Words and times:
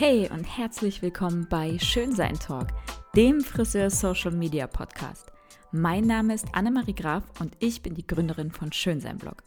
Hey 0.00 0.30
und 0.32 0.44
herzlich 0.44 1.02
willkommen 1.02 1.46
bei 1.50 1.78
Schönsein 1.78 2.38
Talk, 2.38 2.68
dem 3.14 3.42
Friseur 3.42 3.90
Social 3.90 4.30
Media 4.30 4.66
Podcast. 4.66 5.30
Mein 5.72 6.06
Name 6.06 6.32
ist 6.32 6.46
Annemarie 6.54 6.94
Graf 6.94 7.24
und 7.38 7.54
ich 7.58 7.82
bin 7.82 7.94
die 7.94 8.06
Gründerin 8.06 8.50
von 8.50 8.72
Schönsein 8.72 9.18
Blog. 9.18 9.42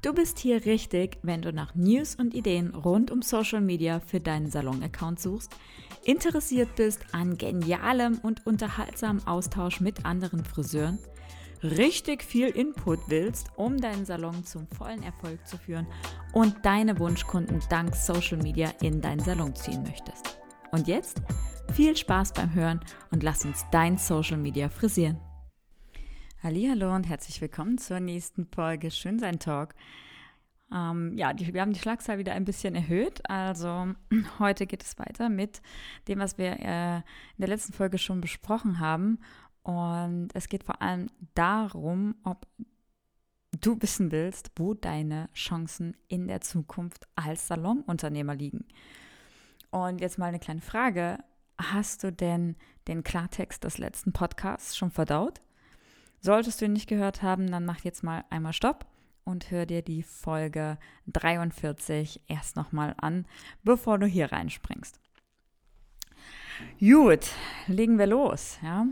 Du 0.00 0.14
bist 0.14 0.38
hier 0.38 0.64
richtig, 0.64 1.18
wenn 1.22 1.42
du 1.42 1.52
nach 1.52 1.74
News 1.74 2.14
und 2.14 2.32
Ideen 2.32 2.74
rund 2.74 3.10
um 3.10 3.20
Social 3.20 3.60
Media 3.60 4.00
für 4.00 4.20
deinen 4.20 4.50
Salon-Account 4.50 5.20
suchst, 5.20 5.54
interessiert 6.02 6.76
bist 6.76 7.00
an 7.12 7.36
genialem 7.36 8.20
und 8.22 8.46
unterhaltsamem 8.46 9.26
Austausch 9.26 9.80
mit 9.80 10.06
anderen 10.06 10.46
Friseuren, 10.46 10.98
richtig 11.62 12.22
viel 12.22 12.48
Input 12.48 13.00
willst, 13.08 13.50
um 13.56 13.76
deinen 13.78 14.04
Salon 14.04 14.44
zum 14.44 14.66
vollen 14.68 15.02
Erfolg 15.02 15.46
zu 15.46 15.58
führen 15.58 15.86
und 16.32 16.64
deine 16.64 16.98
Wunschkunden 16.98 17.60
dank 17.68 17.94
Social 17.94 18.38
Media 18.38 18.72
in 18.80 19.00
deinen 19.00 19.20
Salon 19.20 19.54
ziehen 19.54 19.82
möchtest. 19.82 20.38
Und 20.72 20.88
jetzt 20.88 21.20
viel 21.74 21.96
Spaß 21.96 22.32
beim 22.32 22.54
Hören 22.54 22.80
und 23.10 23.22
lass 23.22 23.44
uns 23.44 23.64
dein 23.70 23.98
Social 23.98 24.38
Media 24.38 24.68
frisieren. 24.68 25.18
Hallo 26.42 26.94
und 26.94 27.06
herzlich 27.08 27.40
willkommen 27.40 27.76
zur 27.76 28.00
nächsten 28.00 28.46
Folge 28.46 28.90
Schönsein 28.90 29.38
Talk. 29.38 29.74
Ähm, 30.72 31.16
ja, 31.16 31.32
die, 31.32 31.52
wir 31.52 31.60
haben 31.60 31.72
die 31.72 31.80
Schlagzahl 31.80 32.18
wieder 32.18 32.32
ein 32.32 32.44
bisschen 32.44 32.74
erhöht. 32.74 33.28
Also 33.28 33.88
heute 34.38 34.66
geht 34.66 34.82
es 34.82 34.98
weiter 34.98 35.28
mit 35.28 35.60
dem, 36.08 36.20
was 36.20 36.38
wir 36.38 36.58
äh, 36.60 36.96
in 36.96 37.02
der 37.38 37.48
letzten 37.48 37.72
Folge 37.72 37.98
schon 37.98 38.20
besprochen 38.20 38.78
haben. 38.78 39.18
Und 39.70 40.30
es 40.34 40.48
geht 40.48 40.64
vor 40.64 40.82
allem 40.82 41.06
darum, 41.34 42.16
ob 42.24 42.44
du 43.52 43.80
wissen 43.80 44.10
willst, 44.10 44.50
wo 44.56 44.74
deine 44.74 45.28
Chancen 45.32 45.96
in 46.08 46.26
der 46.26 46.40
Zukunft 46.40 47.06
als 47.14 47.46
Salonunternehmer 47.46 48.34
liegen. 48.34 48.66
Und 49.70 50.00
jetzt 50.00 50.18
mal 50.18 50.26
eine 50.26 50.40
kleine 50.40 50.60
Frage. 50.60 51.18
Hast 51.56 52.02
du 52.02 52.10
denn 52.10 52.56
den 52.88 53.04
Klartext 53.04 53.62
des 53.62 53.78
letzten 53.78 54.12
Podcasts 54.12 54.76
schon 54.76 54.90
verdaut? 54.90 55.40
Solltest 56.20 56.60
du 56.60 56.64
ihn 56.64 56.72
nicht 56.72 56.88
gehört 56.88 57.22
haben, 57.22 57.48
dann 57.48 57.64
mach 57.64 57.84
jetzt 57.84 58.02
mal 58.02 58.24
einmal 58.28 58.52
Stopp 58.52 58.86
und 59.22 59.52
hör 59.52 59.66
dir 59.66 59.82
die 59.82 60.02
Folge 60.02 60.78
43 61.06 62.22
erst 62.26 62.56
nochmal 62.56 62.96
an, 63.00 63.24
bevor 63.62 64.00
du 64.00 64.06
hier 64.06 64.32
reinspringst. 64.32 64.98
Gut, 66.80 67.30
legen 67.68 67.98
wir 67.98 68.08
los. 68.08 68.58
Ja? 68.62 68.86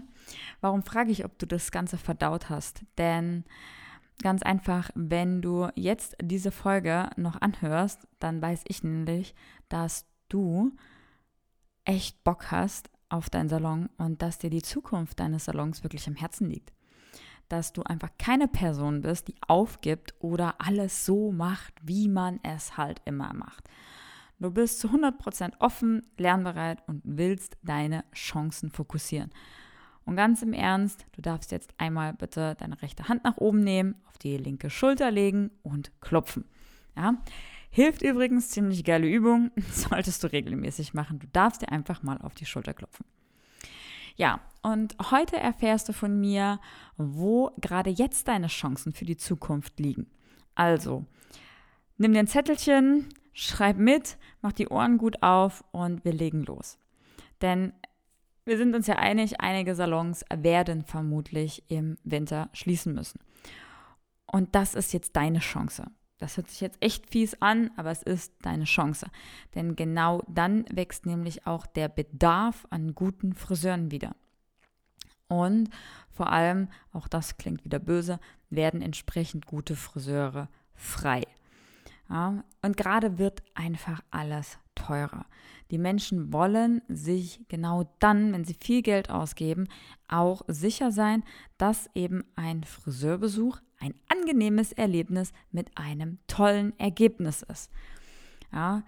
Warum 0.60 0.82
frage 0.82 1.10
ich, 1.10 1.24
ob 1.24 1.38
du 1.38 1.46
das 1.46 1.70
Ganze 1.70 1.98
verdaut 1.98 2.50
hast? 2.50 2.82
Denn 2.96 3.44
ganz 4.22 4.42
einfach, 4.42 4.90
wenn 4.94 5.42
du 5.42 5.68
jetzt 5.74 6.16
diese 6.20 6.50
Folge 6.50 7.10
noch 7.16 7.40
anhörst, 7.40 8.06
dann 8.18 8.42
weiß 8.42 8.64
ich 8.66 8.82
nämlich, 8.82 9.34
dass 9.68 10.06
du 10.28 10.72
echt 11.84 12.22
Bock 12.24 12.50
hast 12.50 12.90
auf 13.08 13.30
deinen 13.30 13.48
Salon 13.48 13.88
und 13.96 14.20
dass 14.20 14.38
dir 14.38 14.50
die 14.50 14.62
Zukunft 14.62 15.20
deines 15.20 15.46
Salons 15.46 15.82
wirklich 15.82 16.06
am 16.06 16.16
Herzen 16.16 16.48
liegt. 16.48 16.72
Dass 17.48 17.72
du 17.72 17.82
einfach 17.82 18.10
keine 18.18 18.48
Person 18.48 19.00
bist, 19.00 19.28
die 19.28 19.36
aufgibt 19.46 20.14
oder 20.18 20.56
alles 20.58 21.06
so 21.06 21.32
macht, 21.32 21.72
wie 21.82 22.08
man 22.08 22.40
es 22.42 22.76
halt 22.76 23.00
immer 23.06 23.32
macht. 23.32 23.68
Du 24.38 24.50
bist 24.50 24.80
zu 24.80 24.88
100% 24.88 25.52
offen, 25.58 26.06
lernbereit 26.18 26.86
und 26.86 27.00
willst 27.04 27.56
deine 27.62 28.04
Chancen 28.12 28.70
fokussieren. 28.70 29.30
Und 30.08 30.16
ganz 30.16 30.40
im 30.40 30.54
Ernst, 30.54 31.04
du 31.12 31.20
darfst 31.20 31.52
jetzt 31.52 31.74
einmal 31.76 32.14
bitte 32.14 32.56
deine 32.58 32.80
rechte 32.80 33.08
Hand 33.08 33.24
nach 33.24 33.36
oben 33.36 33.62
nehmen, 33.62 33.94
auf 34.08 34.16
die 34.16 34.38
linke 34.38 34.70
Schulter 34.70 35.10
legen 35.10 35.50
und 35.62 35.92
klopfen. 36.00 36.46
Ja? 36.96 37.18
Hilft 37.68 38.00
übrigens 38.00 38.48
ziemlich 38.48 38.84
geile 38.84 39.06
Übung, 39.06 39.50
solltest 39.70 40.24
du 40.24 40.32
regelmäßig 40.32 40.94
machen. 40.94 41.18
Du 41.18 41.26
darfst 41.26 41.60
dir 41.60 41.70
einfach 41.70 42.02
mal 42.02 42.16
auf 42.22 42.34
die 42.34 42.46
Schulter 42.46 42.72
klopfen. 42.72 43.04
Ja, 44.16 44.40
und 44.62 44.96
heute 45.10 45.36
erfährst 45.36 45.90
du 45.90 45.92
von 45.92 46.18
mir, 46.18 46.58
wo 46.96 47.50
gerade 47.60 47.90
jetzt 47.90 48.28
deine 48.28 48.46
Chancen 48.46 48.94
für 48.94 49.04
die 49.04 49.18
Zukunft 49.18 49.78
liegen. 49.78 50.06
Also, 50.54 51.04
nimm 51.98 52.14
dir 52.14 52.20
ein 52.20 52.26
Zettelchen, 52.28 53.10
schreib 53.34 53.76
mit, 53.76 54.16
mach 54.40 54.52
die 54.52 54.68
Ohren 54.68 54.96
gut 54.96 55.22
auf 55.22 55.64
und 55.70 56.02
wir 56.06 56.14
legen 56.14 56.44
los. 56.44 56.78
Denn 57.42 57.74
wir 58.48 58.56
sind 58.56 58.74
uns 58.74 58.86
ja 58.86 58.96
einig, 58.96 59.40
einige 59.40 59.74
Salons 59.74 60.24
werden 60.34 60.82
vermutlich 60.82 61.62
im 61.68 61.98
Winter 62.02 62.48
schließen 62.52 62.94
müssen. 62.94 63.20
Und 64.26 64.54
das 64.54 64.74
ist 64.74 64.92
jetzt 64.92 65.16
deine 65.16 65.40
Chance. 65.40 65.84
Das 66.18 66.36
hört 66.36 66.48
sich 66.48 66.60
jetzt 66.60 66.78
echt 66.80 67.10
fies 67.10 67.40
an, 67.40 67.70
aber 67.76 67.90
es 67.90 68.02
ist 68.02 68.32
deine 68.42 68.64
Chance. 68.64 69.06
Denn 69.54 69.76
genau 69.76 70.22
dann 70.28 70.64
wächst 70.72 71.06
nämlich 71.06 71.46
auch 71.46 71.66
der 71.66 71.88
Bedarf 71.88 72.66
an 72.70 72.94
guten 72.94 73.34
Friseuren 73.34 73.90
wieder. 73.90 74.16
Und 75.28 75.68
vor 76.10 76.32
allem, 76.32 76.68
auch 76.92 77.06
das 77.06 77.36
klingt 77.36 77.64
wieder 77.64 77.78
böse, 77.78 78.18
werden 78.50 78.80
entsprechend 78.80 79.46
gute 79.46 79.76
Friseure 79.76 80.48
frei. 80.74 81.22
Ja, 82.10 82.42
und 82.62 82.76
gerade 82.76 83.18
wird 83.18 83.42
einfach 83.54 84.02
alles 84.10 84.58
teurer. 84.74 85.26
Die 85.70 85.78
Menschen 85.78 86.32
wollen 86.32 86.80
sich 86.88 87.40
genau 87.48 87.92
dann, 87.98 88.32
wenn 88.32 88.44
sie 88.44 88.56
viel 88.58 88.80
Geld 88.80 89.10
ausgeben, 89.10 89.68
auch 90.08 90.42
sicher 90.48 90.90
sein, 90.90 91.22
dass 91.58 91.90
eben 91.94 92.24
ein 92.36 92.64
Friseurbesuch 92.64 93.58
ein 93.78 93.94
angenehmes 94.08 94.72
Erlebnis 94.72 95.32
mit 95.52 95.76
einem 95.76 96.18
tollen 96.26 96.78
Ergebnis 96.78 97.42
ist. 97.42 97.70
Ja, 98.52 98.82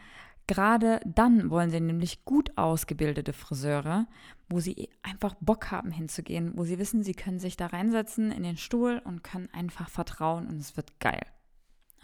gerade 0.47 1.01
dann 1.05 1.51
wollen 1.51 1.71
sie 1.71 1.81
nämlich 1.81 2.25
gut 2.25 2.57
ausgebildete 2.57 3.35
Friseure, 3.35 4.07
wo 4.49 4.59
sie 4.59 4.89
einfach 5.03 5.37
Bock 5.41 5.71
haben 5.71 5.91
hinzugehen, 5.91 6.53
wo 6.57 6.65
sie 6.65 6.79
wissen, 6.79 7.03
sie 7.03 7.15
können 7.15 7.39
sich 7.39 7.57
da 7.59 7.67
reinsetzen 7.67 8.33
in 8.33 8.43
den 8.43 8.57
Stuhl 8.57 9.01
und 9.05 9.23
können 9.23 9.51
einfach 9.53 9.91
vertrauen 9.91 10.49
und 10.49 10.57
es 10.57 10.77
wird 10.77 10.99
geil. 10.99 11.23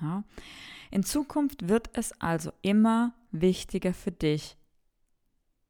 Ja. 0.01 0.25
In 0.91 1.03
Zukunft 1.03 1.69
wird 1.69 1.91
es 1.95 2.13
also 2.21 2.53
immer 2.63 3.15
wichtiger 3.31 3.95
für 3.95 4.13
dich, 4.13 4.57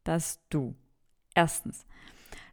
dass 0.04 0.40
du 0.50 0.74
erstens 1.34 1.86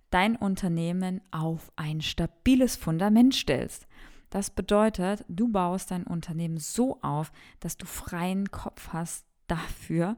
dein 0.09 0.35
Unternehmen 0.35 1.21
auf 1.31 1.71
ein 1.75 2.01
stabiles 2.01 2.75
Fundament 2.75 3.33
stellst. 3.33 3.87
Das 4.29 4.49
bedeutet, 4.49 5.25
du 5.27 5.47
baust 5.47 5.91
dein 5.91 6.03
Unternehmen 6.03 6.57
so 6.57 7.01
auf, 7.01 7.31
dass 7.59 7.77
du 7.77 7.85
freien 7.85 8.51
Kopf 8.51 8.89
hast 8.93 9.25
dafür, 9.47 10.17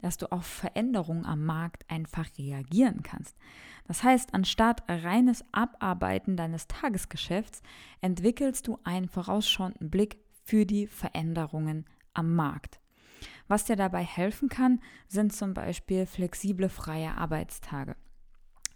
dass 0.00 0.16
du 0.16 0.30
auf 0.30 0.46
Veränderungen 0.46 1.24
am 1.24 1.44
Markt 1.44 1.88
einfach 1.90 2.26
reagieren 2.38 3.02
kannst. 3.02 3.36
Das 3.86 4.02
heißt, 4.02 4.34
anstatt 4.34 4.82
reines 4.88 5.44
Abarbeiten 5.52 6.36
deines 6.36 6.66
Tagesgeschäfts 6.66 7.62
entwickelst 8.00 8.66
du 8.66 8.78
einen 8.84 9.08
vorausschauenden 9.08 9.90
Blick 9.90 10.18
für 10.46 10.64
die 10.64 10.86
Veränderungen 10.86 11.84
am 12.14 12.34
Markt. 12.34 12.80
Was 13.48 13.64
dir 13.64 13.76
dabei 13.76 14.02
helfen 14.02 14.48
kann, 14.48 14.80
sind 15.08 15.34
zum 15.34 15.54
Beispiel 15.54 16.06
flexible 16.06 16.68
freie 16.68 17.16
Arbeitstage. 17.16 17.96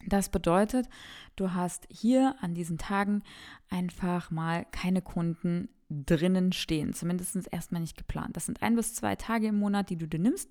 Das 0.07 0.31
bedeutet, 0.31 0.89
du 1.37 1.53
hast 1.53 1.87
hier 1.91 2.35
an 2.41 2.55
diesen 2.55 2.79
Tagen 2.79 3.23
einfach 3.69 4.31
mal 4.31 4.67
keine 4.71 5.03
Kunden 5.03 5.69
drinnen 5.89 6.53
stehen, 6.53 6.93
zumindest 6.93 7.37
erstmal 7.53 7.81
nicht 7.81 7.97
geplant. 7.97 8.37
Das 8.37 8.47
sind 8.47 8.63
ein 8.63 8.77
bis 8.77 8.95
zwei 8.95 9.17
Tage 9.17 9.49
im 9.49 9.59
Monat, 9.59 9.91
die 9.91 9.97
du 9.97 10.07
dir 10.07 10.21
nimmst. 10.21 10.51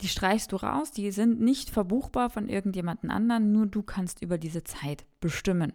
Die 0.00 0.08
streichst 0.08 0.52
du 0.52 0.56
raus, 0.56 0.92
die 0.92 1.10
sind 1.10 1.40
nicht 1.40 1.70
verbuchbar 1.70 2.30
von 2.30 2.48
irgendjemandem 2.48 3.10
anderen, 3.10 3.52
nur 3.52 3.66
du 3.66 3.82
kannst 3.82 4.22
über 4.22 4.38
diese 4.38 4.64
Zeit 4.64 5.04
bestimmen. 5.20 5.72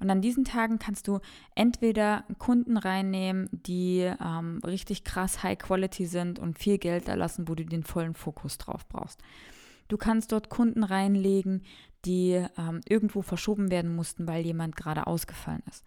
Und 0.00 0.10
an 0.10 0.20
diesen 0.20 0.44
Tagen 0.44 0.78
kannst 0.78 1.06
du 1.06 1.20
entweder 1.54 2.24
Kunden 2.38 2.76
reinnehmen, 2.76 3.48
die 3.52 4.10
ähm, 4.20 4.60
richtig 4.64 5.04
krass 5.04 5.42
High 5.42 5.58
Quality 5.58 6.06
sind 6.06 6.38
und 6.38 6.58
viel 6.58 6.78
Geld 6.78 7.08
erlassen, 7.08 7.46
wo 7.46 7.54
du 7.54 7.64
den 7.64 7.84
vollen 7.84 8.14
Fokus 8.14 8.58
drauf 8.58 8.88
brauchst. 8.88 9.20
Du 9.88 9.96
kannst 9.96 10.32
dort 10.32 10.48
Kunden 10.48 10.82
reinlegen, 10.82 11.62
die 12.04 12.44
ähm, 12.58 12.80
irgendwo 12.88 13.22
verschoben 13.22 13.70
werden 13.70 13.94
mussten, 13.94 14.26
weil 14.26 14.44
jemand 14.44 14.74
gerade 14.74 15.06
ausgefallen 15.06 15.62
ist. 15.68 15.84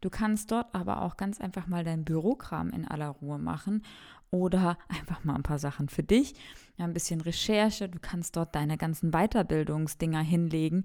Du 0.00 0.10
kannst 0.10 0.50
dort 0.52 0.74
aber 0.74 1.02
auch 1.02 1.16
ganz 1.16 1.40
einfach 1.40 1.66
mal 1.66 1.84
deinen 1.84 2.04
Bürokram 2.04 2.70
in 2.70 2.86
aller 2.86 3.08
Ruhe 3.08 3.38
machen 3.38 3.82
oder 4.30 4.78
einfach 4.88 5.24
mal 5.24 5.34
ein 5.34 5.42
paar 5.42 5.58
Sachen 5.58 5.88
für 5.88 6.02
dich, 6.02 6.34
ein 6.78 6.92
bisschen 6.92 7.20
Recherche. 7.20 7.88
Du 7.88 7.98
kannst 8.00 8.36
dort 8.36 8.54
deine 8.54 8.76
ganzen 8.76 9.10
Weiterbildungsdinger 9.10 10.20
hinlegen 10.20 10.84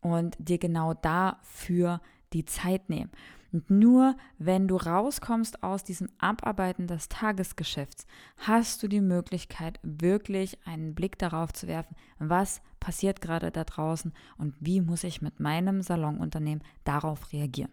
und 0.00 0.36
dir 0.38 0.58
genau 0.58 0.94
dafür 0.94 2.00
die 2.32 2.44
Zeit 2.44 2.88
nehmen. 2.88 3.10
Und 3.52 3.70
nur 3.70 4.16
wenn 4.38 4.66
du 4.66 4.76
rauskommst 4.76 5.62
aus 5.62 5.84
diesem 5.84 6.08
Abarbeiten 6.18 6.86
des 6.86 7.08
Tagesgeschäfts, 7.10 8.06
hast 8.38 8.82
du 8.82 8.88
die 8.88 9.02
Möglichkeit, 9.02 9.78
wirklich 9.82 10.58
einen 10.66 10.94
Blick 10.94 11.18
darauf 11.18 11.52
zu 11.52 11.66
werfen, 11.66 11.94
was 12.18 12.62
passiert 12.80 13.20
gerade 13.20 13.50
da 13.50 13.64
draußen 13.64 14.12
und 14.38 14.54
wie 14.58 14.80
muss 14.80 15.04
ich 15.04 15.20
mit 15.20 15.38
meinem 15.38 15.82
Salonunternehmen 15.82 16.64
darauf 16.84 17.32
reagieren. 17.32 17.70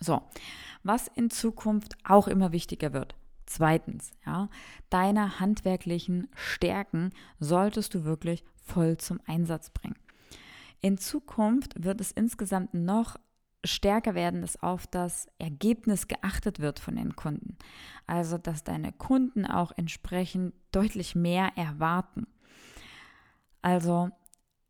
So, 0.00 0.22
was 0.82 1.08
in 1.08 1.30
Zukunft 1.30 1.96
auch 2.04 2.28
immer 2.28 2.52
wichtiger 2.52 2.92
wird, 2.92 3.16
Zweitens, 3.48 4.10
ja, 4.26 4.50
deine 4.90 5.40
handwerklichen 5.40 6.28
Stärken 6.34 7.12
solltest 7.40 7.94
du 7.94 8.04
wirklich 8.04 8.44
voll 8.62 8.98
zum 8.98 9.20
Einsatz 9.26 9.70
bringen. 9.70 9.96
In 10.82 10.98
Zukunft 10.98 11.82
wird 11.82 11.98
es 12.02 12.12
insgesamt 12.12 12.74
noch 12.74 13.16
stärker 13.64 14.14
werden, 14.14 14.42
dass 14.42 14.62
auf 14.62 14.86
das 14.86 15.28
Ergebnis 15.38 16.08
geachtet 16.08 16.60
wird 16.60 16.78
von 16.78 16.96
den 16.96 17.16
Kunden. 17.16 17.56
Also, 18.06 18.36
dass 18.36 18.64
deine 18.64 18.92
Kunden 18.92 19.46
auch 19.46 19.72
entsprechend 19.76 20.52
deutlich 20.70 21.14
mehr 21.14 21.50
erwarten. 21.56 22.26
Also, 23.62 24.10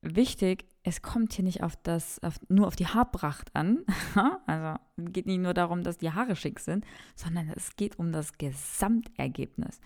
wichtig, 0.03 0.67
es 0.83 1.03
kommt 1.03 1.33
hier 1.33 1.45
nicht 1.45 1.62
auf 1.62 1.77
das, 1.77 2.23
auf, 2.23 2.37
nur 2.49 2.67
auf 2.67 2.77
die 2.77 2.87
Haarpracht 2.87 3.55
an. 3.55 3.85
also 4.47 4.79
geht 4.97 5.27
nicht 5.27 5.41
nur 5.41 5.55
darum, 5.55 5.83
dass 5.83 5.99
die 5.99 6.12
Haare 6.12 6.37
schick 6.37 6.61
sind, 6.61 6.85
sondern 7.15 7.50
es 7.55 7.77
geht 7.77 7.99
um 7.99 8.12
das 8.12 8.39
Gesamtergebnis. 8.39 9.81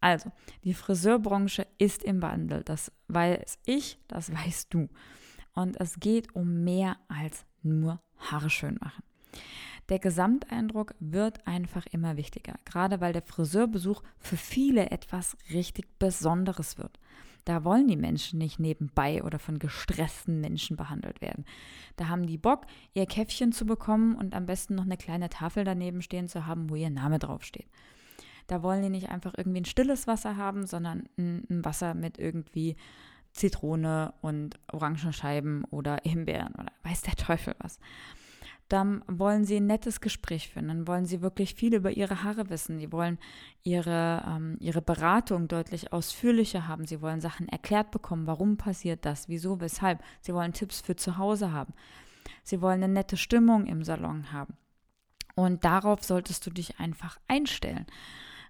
Also, 0.00 0.30
die 0.62 0.74
Friseurbranche 0.74 1.66
ist 1.78 2.04
im 2.04 2.22
Wandel. 2.22 2.62
Das 2.62 2.92
weiß 3.08 3.58
ich, 3.64 3.98
das 4.06 4.32
weißt 4.32 4.72
du. 4.72 4.88
Und 5.54 5.80
es 5.80 5.98
geht 5.98 6.34
um 6.36 6.62
mehr 6.62 6.96
als 7.08 7.44
nur 7.62 8.00
Haare 8.18 8.50
schön 8.50 8.78
machen. 8.80 9.02
Der 9.88 9.98
Gesamteindruck 9.98 10.94
wird 11.00 11.46
einfach 11.46 11.86
immer 11.86 12.16
wichtiger, 12.16 12.54
gerade 12.64 13.00
weil 13.00 13.12
der 13.12 13.22
Friseurbesuch 13.22 14.02
für 14.18 14.36
viele 14.36 14.90
etwas 14.90 15.36
richtig 15.50 15.98
Besonderes 15.98 16.76
wird. 16.78 17.00
Da 17.48 17.64
wollen 17.64 17.88
die 17.88 17.96
Menschen 17.96 18.38
nicht 18.38 18.58
nebenbei 18.60 19.22
oder 19.22 19.38
von 19.38 19.58
gestressten 19.58 20.38
Menschen 20.42 20.76
behandelt 20.76 21.22
werden. 21.22 21.46
Da 21.96 22.08
haben 22.08 22.26
die 22.26 22.36
Bock, 22.36 22.66
ihr 22.92 23.06
Käffchen 23.06 23.52
zu 23.52 23.64
bekommen 23.64 24.16
und 24.16 24.34
am 24.34 24.44
besten 24.44 24.74
noch 24.74 24.84
eine 24.84 24.98
kleine 24.98 25.30
Tafel 25.30 25.64
daneben 25.64 26.02
stehen 26.02 26.28
zu 26.28 26.44
haben, 26.44 26.68
wo 26.68 26.74
ihr 26.74 26.90
Name 26.90 27.18
draufsteht. 27.18 27.66
Da 28.48 28.62
wollen 28.62 28.82
die 28.82 28.90
nicht 28.90 29.08
einfach 29.08 29.32
irgendwie 29.34 29.62
ein 29.62 29.64
stilles 29.64 30.06
Wasser 30.06 30.36
haben, 30.36 30.66
sondern 30.66 31.08
ein, 31.16 31.64
Wasser 31.64 31.94
mit 31.94 32.18
irgendwie 32.18 32.76
Zitrone 33.32 34.12
und 34.20 34.60
Orangenscheiben 34.70 35.64
oder 35.70 36.00
Himbeeren 36.04 36.52
oder 36.52 36.72
weiß 36.82 37.00
der 37.00 37.16
Teufel 37.16 37.54
was 37.60 37.78
dann 38.68 39.02
wollen 39.06 39.44
sie 39.44 39.56
ein 39.56 39.66
nettes 39.66 40.00
Gespräch 40.00 40.50
führen, 40.50 40.68
dann 40.68 40.86
wollen 40.86 41.06
sie 41.06 41.22
wirklich 41.22 41.54
viel 41.54 41.74
über 41.74 41.90
ihre 41.90 42.22
Haare 42.22 42.50
wissen, 42.50 42.78
sie 42.78 42.92
wollen 42.92 43.18
ihre, 43.62 44.22
ähm, 44.26 44.56
ihre 44.60 44.82
Beratung 44.82 45.48
deutlich 45.48 45.92
ausführlicher 45.92 46.68
haben, 46.68 46.86
sie 46.86 47.00
wollen 47.00 47.20
Sachen 47.20 47.48
erklärt 47.48 47.90
bekommen, 47.90 48.26
warum 48.26 48.56
passiert 48.58 49.06
das, 49.06 49.28
wieso, 49.28 49.60
weshalb, 49.60 50.02
sie 50.20 50.34
wollen 50.34 50.52
Tipps 50.52 50.80
für 50.80 50.96
zu 50.96 51.16
Hause 51.16 51.52
haben, 51.52 51.72
sie 52.44 52.60
wollen 52.60 52.82
eine 52.82 52.92
nette 52.92 53.16
Stimmung 53.16 53.66
im 53.66 53.82
Salon 53.84 54.32
haben. 54.32 54.56
Und 55.34 55.64
darauf 55.64 56.02
solltest 56.02 56.44
du 56.46 56.50
dich 56.50 56.80
einfach 56.80 57.18
einstellen. 57.28 57.86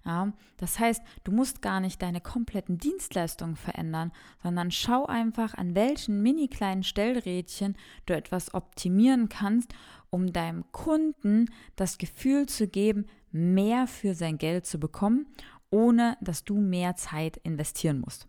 Ja, 0.05 0.31
das 0.57 0.79
heißt, 0.79 1.03
du 1.25 1.31
musst 1.31 1.61
gar 1.61 1.81
nicht 1.81 2.01
deine 2.01 2.21
kompletten 2.21 2.77
Dienstleistungen 2.77 3.57
verändern, 3.57 4.11
sondern 4.41 4.71
schau 4.71 5.05
einfach, 5.05 5.53
an 5.53 5.75
welchen 5.75 6.21
mini 6.21 6.47
kleinen 6.47 6.83
Stellrädchen 6.83 7.75
du 8.05 8.15
etwas 8.15 8.53
optimieren 8.53 9.27
kannst 9.27 9.73
um 10.09 10.33
deinem 10.33 10.71
Kunden 10.71 11.49
das 11.75 11.97
Gefühl 11.97 12.47
zu 12.47 12.67
geben, 12.67 13.05
mehr 13.31 13.87
für 13.87 14.15
sein 14.15 14.37
Geld 14.37 14.65
zu 14.65 14.79
bekommen, 14.79 15.27
ohne 15.69 16.17
dass 16.21 16.43
du 16.43 16.59
mehr 16.59 16.95
Zeit 16.95 17.37
investieren 17.37 17.99
musst. 17.99 18.27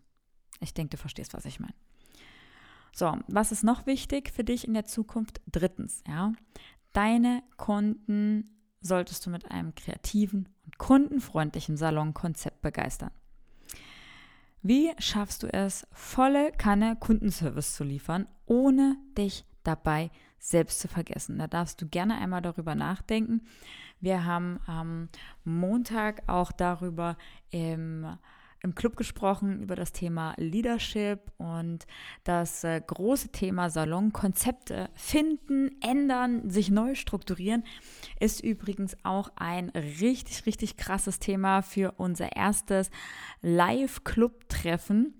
Ich 0.59 0.73
denke, 0.73 0.91
du 0.91 0.97
verstehst, 0.97 1.33
was 1.33 1.45
ich 1.45 1.59
meine. 1.59 1.73
So, 2.93 3.17
was 3.27 3.51
ist 3.51 3.63
noch 3.63 3.85
wichtig 3.87 4.31
für 4.31 4.43
dich 4.43 4.67
in 4.67 4.73
der 4.73 4.85
Zukunft? 4.85 5.41
Drittens, 5.51 6.03
ja, 6.07 6.33
deine 6.93 7.41
Kunden 7.57 8.57
solltest 8.81 9.25
du 9.25 9.29
mit 9.29 9.49
einem 9.49 9.73
kreativen 9.75 10.49
kundenfreundlichen 10.77 11.77
Salonkonzept 11.77 12.61
begeistern. 12.61 13.11
Wie 14.61 14.91
schaffst 14.99 15.43
du 15.43 15.47
es, 15.47 15.87
volle 15.91 16.51
Kanne 16.51 16.95
Kundenservice 16.95 17.75
zu 17.75 17.83
liefern, 17.83 18.27
ohne 18.45 18.95
dich 19.17 19.45
dabei 19.63 20.11
selbst 20.37 20.79
zu 20.79 20.87
vergessen. 20.87 21.37
Da 21.37 21.47
darfst 21.47 21.81
du 21.81 21.87
gerne 21.87 22.17
einmal 22.17 22.41
darüber 22.41 22.75
nachdenken. 22.75 23.41
Wir 23.99 24.25
haben 24.25 24.59
am 24.65 25.09
Montag 25.43 26.23
auch 26.27 26.51
darüber 26.51 27.17
im 27.49 28.17
im 28.63 28.75
Club 28.75 28.95
gesprochen 28.95 29.61
über 29.61 29.75
das 29.75 29.91
Thema 29.91 30.33
Leadership 30.37 31.19
und 31.37 31.87
das 32.23 32.63
äh, 32.63 32.81
große 32.85 33.29
Thema 33.29 33.69
Salonkonzepte 33.69 34.89
finden, 34.93 35.71
ändern, 35.81 36.49
sich 36.49 36.69
neu 36.69 36.95
strukturieren 36.95 37.63
ist 38.19 38.41
übrigens 38.43 38.95
auch 39.03 39.31
ein 39.35 39.69
richtig, 39.69 40.45
richtig 40.45 40.77
krasses 40.77 41.19
Thema 41.19 41.61
für 41.61 41.93
unser 41.97 42.35
erstes 42.35 42.91
Live-Club-Treffen 43.41 45.15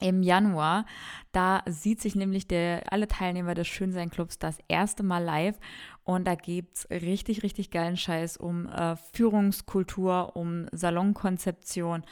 im 0.00 0.22
Januar. 0.22 0.84
Da 1.30 1.62
sieht 1.66 2.00
sich 2.00 2.16
nämlich 2.16 2.48
der, 2.48 2.92
alle 2.92 3.06
Teilnehmer 3.06 3.54
des 3.54 3.68
Schönsein-Clubs 3.68 4.38
das 4.38 4.58
erste 4.68 5.02
Mal 5.02 5.22
live 5.22 5.58
und 6.04 6.26
da 6.26 6.34
gibt 6.34 6.76
es 6.76 6.90
richtig, 6.90 7.44
richtig 7.44 7.70
geilen 7.70 7.96
Scheiß 7.96 8.36
um 8.36 8.66
äh, 8.66 8.96
Führungskultur, 9.12 10.34
um 10.34 10.66
Salonkonzeption, 10.72 12.02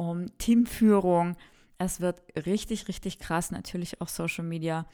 um 0.00 0.26
Teamführung. 0.38 1.36
Es 1.76 2.00
wird 2.00 2.22
richtig, 2.46 2.88
richtig 2.88 3.18
krass, 3.18 3.50
natürlich 3.50 4.00
auch 4.00 4.08
Social 4.08 4.44
Media 4.44 4.86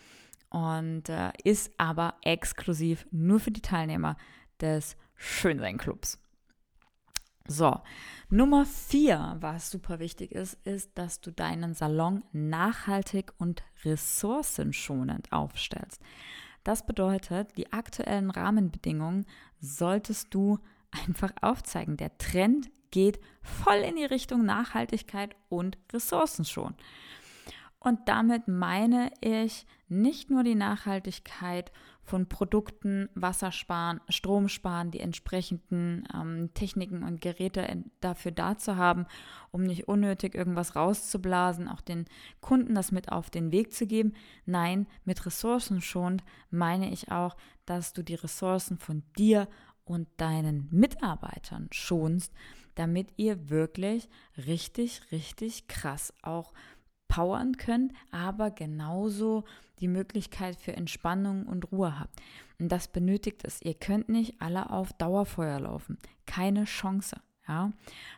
und 0.50 1.08
äh, 1.08 1.30
ist 1.44 1.70
aber 1.78 2.14
exklusiv 2.22 3.06
nur 3.12 3.38
für 3.38 3.52
die 3.52 3.62
Teilnehmer 3.62 4.16
des 4.60 4.96
Schönsein-Clubs. 5.14 6.18
So, 7.46 7.80
Nummer 8.30 8.66
vier, 8.66 9.36
was 9.38 9.70
super 9.70 10.00
wichtig 10.00 10.32
ist, 10.32 10.54
ist, 10.66 10.98
dass 10.98 11.20
du 11.20 11.30
deinen 11.30 11.74
Salon 11.74 12.24
nachhaltig 12.32 13.32
und 13.38 13.62
ressourcenschonend 13.84 15.30
aufstellst. 15.30 16.02
Das 16.64 16.84
bedeutet, 16.84 17.56
die 17.56 17.72
aktuellen 17.72 18.32
Rahmenbedingungen 18.32 19.24
solltest 19.60 20.34
du 20.34 20.58
einfach 20.90 21.30
aufzeigen. 21.42 21.96
Der 21.96 22.18
Trend 22.18 22.70
geht 22.90 23.20
voll 23.42 23.78
in 23.78 23.96
die 23.96 24.04
Richtung 24.04 24.44
Nachhaltigkeit 24.44 25.36
und 25.48 25.78
Ressourcenschon. 25.92 26.74
Und 27.78 28.00
damit 28.08 28.48
meine 28.48 29.12
ich 29.20 29.64
nicht 29.88 30.28
nur 30.28 30.42
die 30.42 30.56
Nachhaltigkeit 30.56 31.70
von 32.02 32.28
Produkten, 32.28 33.08
Wasser 33.14 33.52
sparen, 33.52 34.00
Strom 34.08 34.48
sparen, 34.48 34.90
die 34.90 35.00
entsprechenden 35.00 36.02
ähm, 36.12 36.50
Techniken 36.54 37.04
und 37.04 37.20
Geräte 37.20 37.84
dafür 38.00 38.32
da 38.32 38.58
zu 38.58 38.76
haben, 38.76 39.06
um 39.52 39.62
nicht 39.62 39.86
unnötig 39.86 40.34
irgendwas 40.34 40.74
rauszublasen, 40.74 41.68
auch 41.68 41.80
den 41.80 42.06
Kunden 42.40 42.74
das 42.74 42.90
mit 42.90 43.12
auf 43.12 43.30
den 43.30 43.52
Weg 43.52 43.72
zu 43.72 43.86
geben. 43.86 44.14
Nein, 44.46 44.86
mit 45.04 45.24
Ressourcen 45.26 45.80
schonend 45.80 46.24
meine 46.50 46.90
ich 46.90 47.12
auch, 47.12 47.36
dass 47.66 47.92
du 47.92 48.02
die 48.02 48.14
Ressourcen 48.14 48.78
von 48.78 49.04
dir 49.16 49.48
und 49.84 50.08
deinen 50.16 50.68
Mitarbeitern 50.72 51.68
schonst, 51.70 52.32
damit 52.76 53.08
ihr 53.16 53.50
wirklich 53.50 54.08
richtig, 54.36 55.02
richtig 55.10 55.66
krass 55.66 56.14
auch 56.22 56.52
powern 57.08 57.56
könnt, 57.56 57.92
aber 58.10 58.50
genauso 58.50 59.44
die 59.80 59.88
Möglichkeit 59.88 60.56
für 60.56 60.74
Entspannung 60.74 61.46
und 61.46 61.70
Ruhe 61.72 61.98
habt. 61.98 62.20
Und 62.58 62.70
das 62.70 62.88
benötigt 62.88 63.44
es. 63.44 63.60
Ihr 63.62 63.74
könnt 63.74 64.08
nicht 64.08 64.40
alle 64.40 64.70
auf 64.70 64.92
Dauerfeuer 64.94 65.60
laufen. 65.60 65.98
Keine 66.26 66.64
Chance. 66.64 67.16
Ja, 67.48 67.70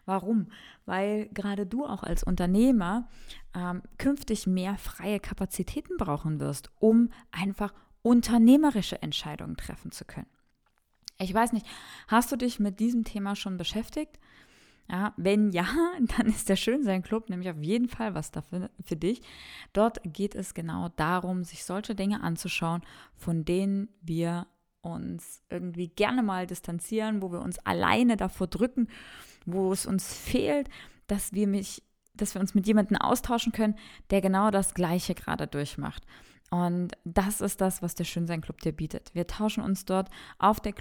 warum? 0.06 0.50
Weil 0.86 1.28
gerade 1.28 1.66
du 1.66 1.84
auch 1.84 2.02
als 2.02 2.22
Unternehmer 2.22 3.08
ähm, 3.54 3.82
künftig 3.98 4.46
mehr 4.46 4.78
freie 4.78 5.20
Kapazitäten 5.20 5.98
brauchen 5.98 6.40
wirst, 6.40 6.70
um 6.78 7.10
einfach 7.30 7.74
unternehmerische 8.00 9.02
Entscheidungen 9.02 9.56
treffen 9.56 9.92
zu 9.92 10.06
können. 10.06 10.28
Ich 11.18 11.34
weiß 11.34 11.52
nicht, 11.52 11.66
hast 12.06 12.32
du 12.32 12.36
dich 12.36 12.58
mit 12.58 12.80
diesem 12.80 13.04
Thema 13.04 13.36
schon 13.36 13.58
beschäftigt? 13.58 14.18
Ja, 14.90 15.12
wenn 15.16 15.50
ja, 15.50 15.66
dann 16.16 16.26
ist 16.26 16.48
der 16.48 16.56
Schönsein 16.56 17.02
Club 17.02 17.28
nämlich 17.28 17.50
auf 17.50 17.62
jeden 17.62 17.88
Fall 17.88 18.14
was 18.14 18.30
dafür 18.30 18.70
für 18.84 18.96
dich. 18.96 19.22
Dort 19.72 20.00
geht 20.04 20.34
es 20.34 20.54
genau 20.54 20.88
darum, 20.96 21.44
sich 21.44 21.64
solche 21.64 21.94
Dinge 21.94 22.22
anzuschauen, 22.22 22.82
von 23.14 23.44
denen 23.44 23.88
wir 24.00 24.46
uns 24.80 25.42
irgendwie 25.50 25.88
gerne 25.88 26.22
mal 26.22 26.46
distanzieren, 26.46 27.20
wo 27.20 27.32
wir 27.32 27.40
uns 27.40 27.58
alleine 27.60 28.16
davor 28.16 28.46
drücken, 28.46 28.88
wo 29.44 29.72
es 29.72 29.86
uns 29.86 30.14
fehlt, 30.14 30.68
dass 31.06 31.32
wir 31.32 31.46
mich, 31.46 31.82
dass 32.14 32.34
wir 32.34 32.40
uns 32.40 32.54
mit 32.54 32.66
jemandem 32.66 32.96
austauschen 32.96 33.52
können, 33.52 33.76
der 34.10 34.20
genau 34.20 34.50
das 34.50 34.74
Gleiche 34.74 35.14
gerade 35.14 35.46
durchmacht. 35.46 36.04
Und 36.50 36.92
das 37.04 37.40
ist 37.40 37.60
das, 37.60 37.82
was 37.82 37.94
der 37.94 38.04
Schönsein 38.04 38.40
Club 38.40 38.60
dir 38.60 38.72
bietet. 38.72 39.14
Wir 39.14 39.26
tauschen 39.26 39.62
uns 39.62 39.84
dort 39.84 40.08
auf 40.38 40.60
der 40.60 40.72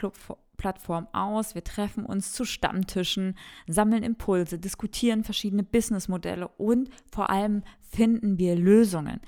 Club-Plattform 0.57 1.07
aus, 1.13 1.55
wir 1.55 1.63
treffen 1.63 2.05
uns 2.05 2.33
zu 2.33 2.43
Stammtischen, 2.43 3.35
sammeln 3.67 4.03
Impulse, 4.03 4.59
diskutieren 4.59 5.23
verschiedene 5.23 5.63
Businessmodelle 5.63 6.47
und 6.47 6.89
vor 7.11 7.29
allem 7.29 7.63
finden 7.79 8.37
wir 8.37 8.55
Lösungen. 8.55 9.21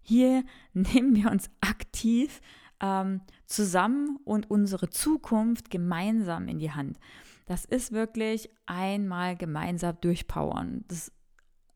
Hier 0.00 0.44
nehmen 0.72 1.14
wir 1.14 1.30
uns 1.30 1.50
aktiv 1.60 2.40
ähm, 2.80 3.20
zusammen 3.46 4.18
und 4.24 4.50
unsere 4.50 4.90
Zukunft 4.90 5.70
gemeinsam 5.70 6.48
in 6.48 6.58
die 6.58 6.72
Hand. 6.72 6.98
das 7.46 7.64
ist 7.64 7.92
wirklich 7.92 8.48
einmal 8.66 9.36
gemeinsam 9.36 9.96
durchpowern. 10.00 10.84
Das 10.88 11.12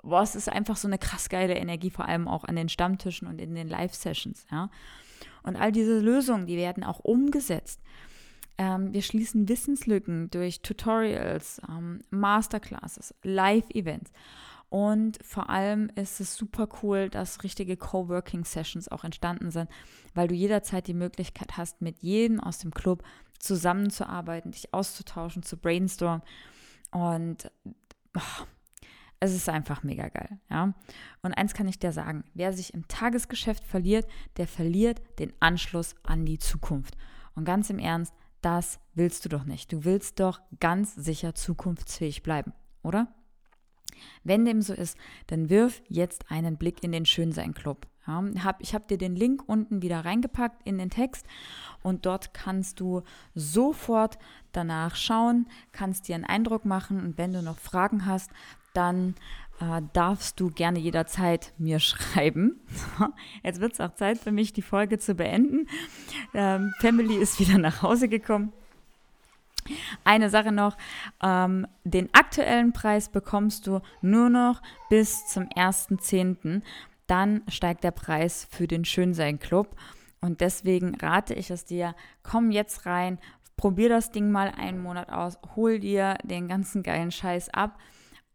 boah, 0.02 0.22
es 0.22 0.36
ist 0.36 0.48
einfach 0.48 0.76
so 0.76 0.86
eine 0.86 0.98
krass 0.98 1.28
geile 1.28 1.54
Energie, 1.54 1.90
vor 1.90 2.06
allem 2.06 2.28
auch 2.28 2.44
an 2.44 2.54
den 2.54 2.68
Stammtischen 2.68 3.26
und 3.26 3.40
in 3.40 3.54
den 3.54 3.68
Live-Sessions, 3.68 4.46
ja. 4.50 4.70
Und 5.42 5.56
all 5.56 5.70
diese 5.70 6.00
Lösungen, 6.00 6.46
die 6.46 6.56
werden 6.56 6.82
auch 6.82 7.00
umgesetzt. 7.00 7.80
Ähm, 8.58 8.92
wir 8.92 9.02
schließen 9.02 9.48
Wissenslücken 9.48 10.30
durch 10.30 10.62
Tutorials, 10.62 11.60
ähm, 11.68 12.00
Masterclasses, 12.10 13.14
Live-Events. 13.22 14.12
Und 14.68 15.18
vor 15.22 15.48
allem 15.48 15.90
ist 15.94 16.20
es 16.20 16.34
super 16.34 16.68
cool, 16.82 17.08
dass 17.08 17.44
richtige 17.44 17.76
Coworking-Sessions 17.76 18.88
auch 18.88 19.04
entstanden 19.04 19.50
sind, 19.50 19.70
weil 20.14 20.28
du 20.28 20.34
jederzeit 20.34 20.86
die 20.86 20.94
Möglichkeit 20.94 21.56
hast, 21.56 21.82
mit 21.82 22.02
jedem 22.02 22.40
aus 22.40 22.58
dem 22.58 22.72
Club 22.72 23.04
zusammenzuarbeiten, 23.38 24.50
dich 24.50 24.74
auszutauschen, 24.74 25.42
zu 25.42 25.56
brainstormen. 25.56 26.22
Und 26.90 27.50
oh, 28.16 28.44
es 29.20 29.34
ist 29.34 29.48
einfach 29.48 29.82
mega 29.82 30.08
geil, 30.08 30.38
ja. 30.50 30.74
Und 31.22 31.32
eins 31.32 31.54
kann 31.54 31.68
ich 31.68 31.78
dir 31.78 31.92
sagen, 31.92 32.24
wer 32.34 32.52
sich 32.52 32.74
im 32.74 32.88
Tagesgeschäft 32.88 33.64
verliert, 33.64 34.06
der 34.36 34.48
verliert 34.48 35.00
den 35.18 35.32
Anschluss 35.40 35.94
an 36.02 36.26
die 36.26 36.38
Zukunft. 36.38 36.96
Und 37.34 37.44
ganz 37.44 37.70
im 37.70 37.78
Ernst, 37.78 38.12
das 38.40 38.78
willst 38.94 39.24
du 39.24 39.28
doch 39.28 39.44
nicht. 39.44 39.72
Du 39.72 39.84
willst 39.84 40.20
doch 40.20 40.40
ganz 40.60 40.94
sicher 40.94 41.34
zukunftsfähig 41.34 42.22
bleiben, 42.22 42.52
oder? 42.82 43.08
Wenn 44.24 44.44
dem 44.44 44.62
so 44.62 44.74
ist, 44.74 44.98
dann 45.26 45.48
wirf 45.48 45.82
jetzt 45.88 46.30
einen 46.30 46.56
Blick 46.56 46.84
in 46.84 46.92
den 46.92 47.06
Schönsein-Club. 47.06 47.86
Ich 48.60 48.74
habe 48.74 48.86
dir 48.88 48.98
den 48.98 49.16
Link 49.16 49.42
unten 49.48 49.82
wieder 49.82 50.04
reingepackt 50.04 50.62
in 50.64 50.78
den 50.78 50.90
Text 50.90 51.26
und 51.82 52.06
dort 52.06 52.34
kannst 52.34 52.78
du 52.78 53.02
sofort 53.34 54.18
danach 54.52 54.94
schauen, 54.94 55.48
kannst 55.72 56.06
dir 56.06 56.14
einen 56.14 56.24
Eindruck 56.24 56.64
machen 56.64 57.00
und 57.00 57.18
wenn 57.18 57.32
du 57.32 57.42
noch 57.42 57.58
Fragen 57.58 58.06
hast, 58.06 58.30
dann 58.76 59.14
äh, 59.60 59.80
darfst 59.92 60.38
du 60.38 60.50
gerne 60.50 60.78
jederzeit 60.78 61.52
mir 61.58 61.80
schreiben. 61.80 62.60
Jetzt 63.42 63.60
wird 63.60 63.72
es 63.72 63.80
auch 63.80 63.94
Zeit 63.94 64.18
für 64.18 64.32
mich, 64.32 64.52
die 64.52 64.62
Folge 64.62 64.98
zu 64.98 65.14
beenden. 65.14 65.66
Ähm, 66.34 66.74
Family 66.80 67.16
ist 67.16 67.40
wieder 67.40 67.58
nach 67.58 67.82
Hause 67.82 68.08
gekommen. 68.08 68.52
Eine 70.04 70.30
Sache 70.30 70.52
noch, 70.52 70.76
ähm, 71.22 71.66
den 71.84 72.08
aktuellen 72.12 72.72
Preis 72.72 73.08
bekommst 73.08 73.66
du 73.66 73.80
nur 74.00 74.28
noch 74.28 74.62
bis 74.90 75.26
zum 75.26 75.44
1.10. 75.48 76.62
Dann 77.06 77.42
steigt 77.48 77.82
der 77.82 77.90
Preis 77.90 78.46
für 78.50 78.68
den 78.68 78.84
Schönsein 78.84 79.38
Club. 79.38 79.74
Und 80.20 80.40
deswegen 80.40 80.94
rate 80.96 81.34
ich 81.34 81.50
es 81.50 81.64
dir, 81.64 81.94
komm 82.22 82.50
jetzt 82.50 82.86
rein, 82.86 83.18
probier 83.56 83.88
das 83.88 84.10
Ding 84.10 84.30
mal 84.30 84.52
einen 84.56 84.82
Monat 84.82 85.10
aus, 85.10 85.38
hol 85.56 85.78
dir 85.78 86.18
den 86.22 86.46
ganzen 86.46 86.82
geilen 86.82 87.10
Scheiß 87.10 87.48
ab 87.50 87.78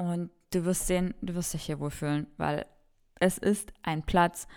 und 0.02 0.30
du 0.52 0.66
wirst 0.66 0.88
sehen, 0.88 1.14
du 1.22 1.34
wirst 1.36 1.54
dich 1.54 1.64
hier 1.64 1.80
wohlfühlen, 1.80 2.28
weil 2.38 2.66
es 3.20 3.38
ist 3.38 3.72
ein 3.84 4.04
Platz 4.04 4.48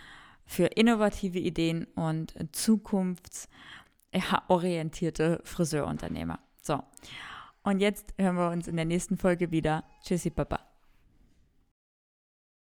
für 0.47 0.67
innovative 0.67 1.39
Ideen 1.39 1.85
und 1.95 2.35
zukunftsorientierte 2.53 5.41
Friseurunternehmer. 5.45 6.41
So, 6.63 6.83
und 7.63 7.81
jetzt 7.81 8.15
hören 8.19 8.37
wir 8.37 8.51
uns 8.51 8.69
in 8.69 8.77
der 8.77 8.87
nächsten 8.87 9.17
Folge 9.17 9.51
wieder. 9.51 9.85
Tschüssi, 10.03 10.29
Papa. 10.31 10.74